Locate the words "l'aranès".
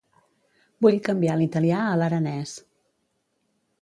2.03-2.55